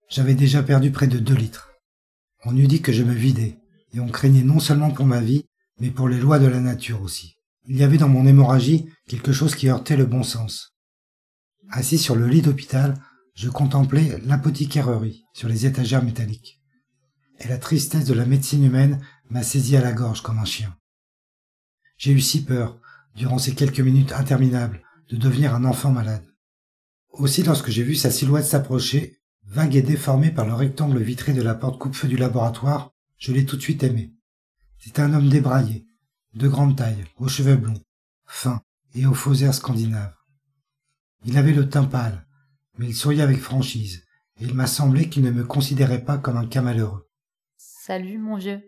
J'avais 0.09 0.35
déjà 0.35 0.63
perdu 0.63 0.91
près 0.91 1.07
de 1.07 1.19
deux 1.19 1.35
litres. 1.35 1.71
On 2.45 2.57
eût 2.57 2.67
dit 2.67 2.83
que 2.83 2.93
je 2.93 3.03
me 3.03 3.15
vidais, 3.15 3.59
et 3.95 4.01
on 4.01 4.09
craignait 4.09 4.43
non 4.43 4.59
seulement 4.59 4.91
pour 4.91 5.07
ma 5.07 5.21
vie, 5.21 5.45
mais 5.79 5.91
pour 5.91 6.09
les 6.09 6.19
lois 6.19 6.39
de 6.39 6.47
la 6.47 6.61
nature 6.61 7.03
aussi. 7.03 7.37
Il 7.67 7.77
y 7.77 7.85
avait 7.85 7.99
dans 7.99 8.09
mon 8.09 8.27
hémorragie 8.27 8.87
quelque 9.07 9.33
chose 9.33 9.55
qui 9.55 9.69
heurtait 9.69 9.97
le 9.97 10.07
bon 10.07 10.23
sens. 10.23 10.75
Assis 11.71 11.99
sur 11.99 12.17
le 12.17 12.27
lit 12.27 12.43
d'hôpital, 12.43 12.95
je 13.41 13.49
contemplais 13.49 14.21
l'apothicairerie 14.27 15.25
sur 15.33 15.49
les 15.49 15.65
étagères 15.65 16.05
métalliques. 16.05 16.61
Et 17.39 17.49
la 17.49 17.57
tristesse 17.57 18.05
de 18.05 18.13
la 18.13 18.27
médecine 18.27 18.63
humaine 18.63 19.01
m'a 19.31 19.43
saisi 19.43 19.79
à 19.79 19.81
la 19.81 19.93
gorge 19.93 20.21
comme 20.21 20.39
un 20.39 20.45
chien. 20.45 20.77
J'ai 21.97 22.13
eu 22.13 22.21
si 22.21 22.45
peur, 22.45 22.79
durant 23.15 23.39
ces 23.39 23.55
quelques 23.55 23.81
minutes 23.81 24.13
interminables, 24.13 24.83
de 25.09 25.17
devenir 25.17 25.55
un 25.55 25.65
enfant 25.65 25.91
malade. 25.91 26.27
Aussi 27.13 27.43
lorsque 27.43 27.71
j'ai 27.71 27.83
vu 27.83 27.95
sa 27.95 28.11
silhouette 28.11 28.45
s'approcher, 28.45 29.17
vague 29.47 29.75
et 29.75 29.81
déformée 29.81 30.31
par 30.31 30.45
le 30.45 30.53
rectangle 30.53 31.01
vitré 31.01 31.33
de 31.33 31.41
la 31.41 31.55
porte 31.55 31.79
coupe-feu 31.79 32.09
du 32.09 32.19
laboratoire, 32.19 32.91
je 33.17 33.33
l'ai 33.33 33.47
tout 33.47 33.57
de 33.57 33.63
suite 33.63 33.83
aimé. 33.83 34.13
C'était 34.79 35.01
un 35.01 35.15
homme 35.15 35.31
débraillé, 35.31 35.87
de 36.35 36.47
grande 36.47 36.77
taille, 36.77 37.07
aux 37.17 37.29
cheveux 37.29 37.57
blonds, 37.57 37.83
fins 38.27 38.61
et 38.95 39.07
aux 39.07 39.15
faux 39.15 39.37
airs 39.37 39.55
scandinaves. 39.55 40.15
Il 41.25 41.39
avait 41.39 41.55
le 41.55 41.71
teint 41.71 41.85
pâle, 41.85 42.27
mais 42.81 42.87
il 42.87 42.95
souriait 42.95 43.23
avec 43.23 43.39
franchise, 43.39 44.07
et 44.41 44.45
il 44.45 44.55
m'a 44.55 44.67
semblé 44.67 45.11
qu'il 45.11 45.23
ne 45.23 45.31
me 45.31 45.45
considérait 45.45 46.03
pas 46.03 46.17
comme 46.17 46.39
un 46.39 46.47
cas 46.47 46.63
malheureux. 46.63 47.11
Salut, 47.59 48.17
mon 48.17 48.37
vieux. 48.37 48.63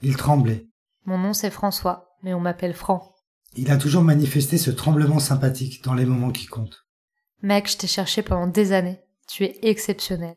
Il 0.00 0.16
tremblait. 0.16 0.66
Mon 1.04 1.18
nom 1.18 1.34
c'est 1.34 1.50
François, 1.50 2.16
mais 2.22 2.32
on 2.32 2.40
m'appelle 2.40 2.72
Franc. 2.72 3.14
Il 3.56 3.70
a 3.70 3.76
toujours 3.76 4.02
manifesté 4.02 4.56
ce 4.56 4.70
tremblement 4.70 5.18
sympathique 5.18 5.84
dans 5.84 5.92
les 5.92 6.06
moments 6.06 6.30
qui 6.30 6.46
comptent. 6.46 6.86
Mec, 7.42 7.70
je 7.70 7.76
t'ai 7.76 7.86
cherché 7.86 8.22
pendant 8.22 8.46
des 8.46 8.72
années. 8.72 9.00
Tu 9.28 9.44
es 9.44 9.58
exceptionnel. 9.60 10.36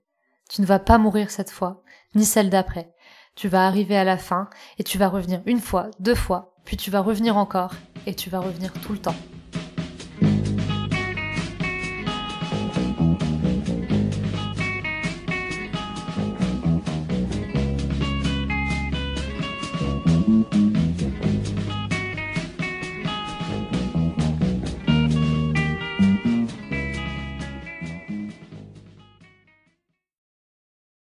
Tu 0.49 0.59
ne 0.59 0.65
vas 0.65 0.79
pas 0.79 0.97
mourir 0.97 1.31
cette 1.31 1.49
fois, 1.49 1.81
ni 2.15 2.25
celle 2.25 2.49
d'après. 2.49 2.93
Tu 3.35 3.47
vas 3.47 3.65
arriver 3.65 3.95
à 3.95 4.03
la 4.03 4.17
fin, 4.17 4.49
et 4.79 4.83
tu 4.83 4.97
vas 4.97 5.07
revenir 5.07 5.41
une 5.45 5.61
fois, 5.61 5.91
deux 6.01 6.15
fois, 6.15 6.55
puis 6.65 6.75
tu 6.75 6.91
vas 6.91 6.99
revenir 6.99 7.37
encore, 7.37 7.73
et 8.05 8.15
tu 8.15 8.29
vas 8.29 8.41
revenir 8.41 8.73
tout 8.73 8.91
le 8.91 8.99
temps. 8.99 9.15